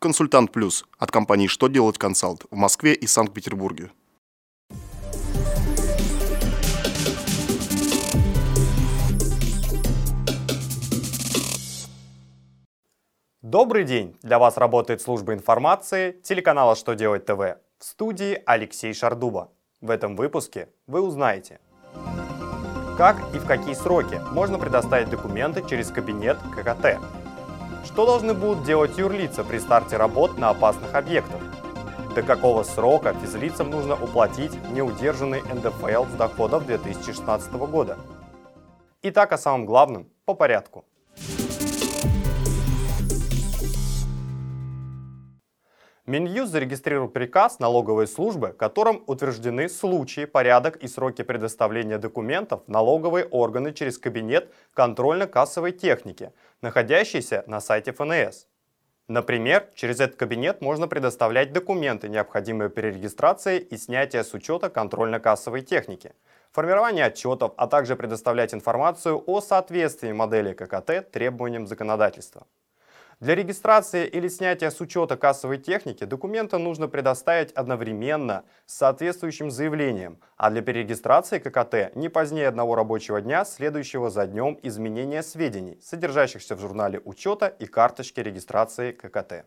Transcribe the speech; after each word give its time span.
Консультант 0.00 0.52
Плюс 0.52 0.84
от 0.96 1.10
компании 1.10 1.48
«Что 1.48 1.66
делать 1.66 1.98
консалт» 1.98 2.44
в 2.52 2.54
Москве 2.54 2.94
и 2.94 3.08
Санкт-Петербурге. 3.08 3.90
Добрый 13.42 13.82
день! 13.82 14.16
Для 14.22 14.38
вас 14.38 14.56
работает 14.56 15.02
служба 15.02 15.34
информации 15.34 16.12
телеканала 16.22 16.76
«Что 16.76 16.94
делать 16.94 17.26
ТВ» 17.26 17.58
в 17.80 17.84
студии 17.84 18.40
Алексей 18.46 18.94
Шардуба. 18.94 19.50
В 19.80 19.90
этом 19.90 20.14
выпуске 20.14 20.68
вы 20.86 21.00
узнаете, 21.00 21.58
как 22.96 23.16
и 23.34 23.40
в 23.40 23.46
какие 23.46 23.74
сроки 23.74 24.20
можно 24.30 24.60
предоставить 24.60 25.10
документы 25.10 25.68
через 25.68 25.90
кабинет 25.90 26.38
ККТ, 26.54 27.00
что 27.84 28.06
должны 28.06 28.34
будут 28.34 28.64
делать 28.64 28.96
юрлица 28.98 29.44
при 29.44 29.58
старте 29.58 29.96
работ 29.96 30.38
на 30.38 30.50
опасных 30.50 30.94
объектах, 30.94 31.40
до 32.14 32.22
какого 32.22 32.62
срока 32.62 33.14
физлицам 33.14 33.70
нужно 33.70 33.94
уплатить 33.94 34.52
неудержанный 34.72 35.42
НДФЛ 35.42 36.04
с 36.04 36.16
доходов 36.16 36.66
2016 36.66 37.52
года. 37.52 37.98
Итак, 39.02 39.32
о 39.32 39.38
самом 39.38 39.66
главном 39.66 40.08
по 40.24 40.34
порядку. 40.34 40.84
Минюст 46.08 46.52
зарегистрировал 46.52 47.10
приказ 47.10 47.58
налоговой 47.58 48.06
службы, 48.06 48.54
которым 48.58 49.04
утверждены 49.06 49.68
случаи, 49.68 50.24
порядок 50.24 50.76
и 50.76 50.88
сроки 50.88 51.20
предоставления 51.20 51.98
документов 51.98 52.62
налоговые 52.66 53.26
органы 53.26 53.74
через 53.74 53.98
кабинет 53.98 54.50
контрольно-кассовой 54.72 55.72
техники, 55.72 56.32
находящийся 56.62 57.44
на 57.46 57.60
сайте 57.60 57.92
ФНС. 57.92 58.46
Например, 59.06 59.68
через 59.74 60.00
этот 60.00 60.16
кабинет 60.16 60.62
можно 60.62 60.88
предоставлять 60.88 61.52
документы, 61.52 62.08
необходимые 62.08 62.70
при 62.70 62.86
регистрации 62.86 63.58
и 63.58 63.76
снятии 63.76 64.22
с 64.22 64.32
учета 64.32 64.70
контрольно-кассовой 64.70 65.60
техники, 65.60 66.14
формирование 66.52 67.04
отчетов, 67.04 67.52
а 67.58 67.66
также 67.66 67.96
предоставлять 67.96 68.54
информацию 68.54 69.22
о 69.26 69.42
соответствии 69.42 70.12
модели 70.12 70.54
ККТ 70.54 71.10
требованиям 71.12 71.66
законодательства. 71.66 72.46
Для 73.20 73.34
регистрации 73.34 74.06
или 74.06 74.28
снятия 74.28 74.70
с 74.70 74.80
учета 74.80 75.16
кассовой 75.16 75.58
техники 75.58 76.04
документы 76.04 76.56
нужно 76.58 76.86
предоставить 76.86 77.50
одновременно 77.50 78.44
с 78.64 78.76
соответствующим 78.76 79.50
заявлением, 79.50 80.20
а 80.36 80.50
для 80.50 80.62
перерегистрации 80.62 81.40
ККТ 81.40 81.96
не 81.96 82.08
позднее 82.08 82.46
одного 82.46 82.76
рабочего 82.76 83.20
дня, 83.20 83.44
следующего 83.44 84.08
за 84.08 84.28
днем 84.28 84.56
изменения 84.62 85.24
сведений, 85.24 85.80
содержащихся 85.82 86.54
в 86.54 86.60
журнале 86.60 87.00
учета 87.04 87.48
и 87.48 87.66
карточке 87.66 88.22
регистрации 88.22 88.92
ККТ. 88.92 89.44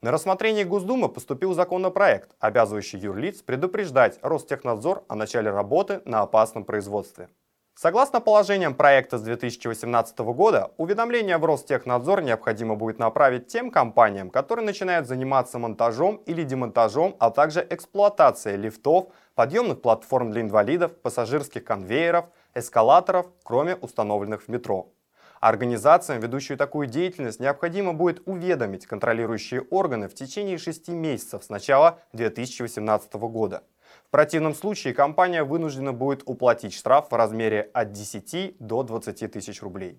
На 0.00 0.10
рассмотрение 0.10 0.64
Госдумы 0.64 1.10
поступил 1.10 1.52
законопроект, 1.52 2.34
обязывающий 2.40 2.98
юрлиц 2.98 3.42
предупреждать 3.42 4.18
Ростехнадзор 4.22 5.04
о 5.06 5.16
начале 5.16 5.50
работы 5.50 6.00
на 6.06 6.22
опасном 6.22 6.64
производстве. 6.64 7.28
Согласно 7.76 8.20
положениям 8.20 8.72
проекта 8.72 9.18
с 9.18 9.22
2018 9.22 10.16
года, 10.20 10.70
уведомление 10.76 11.38
в 11.38 11.44
Ростехнадзор 11.44 12.22
необходимо 12.22 12.76
будет 12.76 13.00
направить 13.00 13.48
тем 13.48 13.72
компаниям, 13.72 14.30
которые 14.30 14.64
начинают 14.64 15.08
заниматься 15.08 15.58
монтажом 15.58 16.22
или 16.26 16.44
демонтажом, 16.44 17.16
а 17.18 17.30
также 17.30 17.66
эксплуатацией 17.68 18.58
лифтов, 18.58 19.08
подъемных 19.34 19.82
платформ 19.82 20.30
для 20.30 20.42
инвалидов, 20.42 20.94
пассажирских 21.02 21.64
конвейеров, 21.64 22.26
эскалаторов, 22.54 23.26
кроме 23.42 23.74
установленных 23.74 24.42
в 24.42 24.48
метро. 24.48 24.92
Организациям, 25.40 26.20
ведущим 26.20 26.56
такую 26.56 26.86
деятельность, 26.86 27.40
необходимо 27.40 27.92
будет 27.92 28.22
уведомить 28.24 28.86
контролирующие 28.86 29.62
органы 29.62 30.08
в 30.08 30.14
течение 30.14 30.58
6 30.58 30.88
месяцев 30.90 31.42
с 31.42 31.48
начала 31.48 31.98
2018 32.12 33.14
года 33.14 33.64
противном 34.10 34.54
случае 34.54 34.94
компания 34.94 35.44
вынуждена 35.44 35.92
будет 35.92 36.22
уплатить 36.26 36.74
штраф 36.74 37.10
в 37.10 37.14
размере 37.14 37.70
от 37.72 37.92
10 37.92 38.56
до 38.58 38.82
20 38.82 39.32
тысяч 39.32 39.62
рублей. 39.62 39.98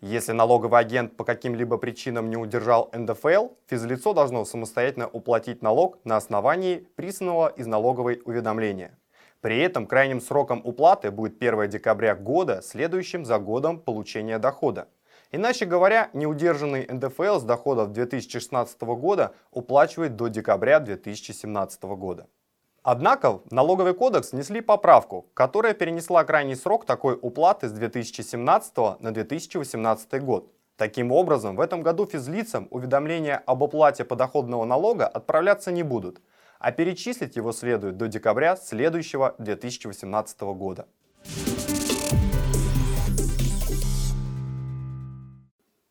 Если 0.00 0.32
налоговый 0.32 0.80
агент 0.80 1.16
по 1.16 1.24
каким-либо 1.24 1.76
причинам 1.76 2.30
не 2.30 2.36
удержал 2.36 2.88
НДФЛ, 2.94 3.48
физлицо 3.66 4.14
должно 4.14 4.44
самостоятельно 4.44 5.08
уплатить 5.08 5.60
налог 5.60 5.98
на 6.04 6.16
основании 6.16 6.86
присланного 6.96 7.48
из 7.48 7.66
налоговой 7.66 8.22
уведомления. 8.24 8.96
При 9.40 9.58
этом 9.58 9.86
крайним 9.86 10.20
сроком 10.20 10.62
уплаты 10.64 11.10
будет 11.10 11.42
1 11.42 11.68
декабря 11.68 12.14
года, 12.14 12.60
следующим 12.62 13.24
за 13.24 13.38
годом 13.38 13.80
получения 13.80 14.38
дохода. 14.38 14.88
Иначе 15.30 15.66
говоря, 15.66 16.08
неудержанный 16.14 16.86
НДФЛ 16.88 17.38
с 17.38 17.42
доходов 17.42 17.92
2016 17.92 18.80
года 18.80 19.34
уплачивает 19.50 20.16
до 20.16 20.28
декабря 20.28 20.80
2017 20.80 21.82
года. 21.82 22.28
Однако 22.82 23.32
в 23.32 23.52
налоговый 23.52 23.92
кодекс 23.92 24.32
внесли 24.32 24.62
поправку, 24.62 25.26
которая 25.34 25.74
перенесла 25.74 26.24
крайний 26.24 26.56
срок 26.56 26.86
такой 26.86 27.18
уплаты 27.20 27.68
с 27.68 27.72
2017 27.72 29.00
на 29.00 29.10
2018 29.12 30.22
год. 30.22 30.50
Таким 30.76 31.12
образом, 31.12 31.56
в 31.56 31.60
этом 31.60 31.82
году 31.82 32.06
физлицам 32.06 32.66
уведомления 32.70 33.42
об 33.44 33.60
уплате 33.60 34.04
подоходного 34.04 34.64
налога 34.64 35.06
отправляться 35.06 35.70
не 35.72 35.82
будут, 35.82 36.22
а 36.58 36.72
перечислить 36.72 37.36
его 37.36 37.52
следует 37.52 37.98
до 37.98 38.08
декабря 38.08 38.56
следующего 38.56 39.34
2018 39.38 40.40
года. 40.40 40.86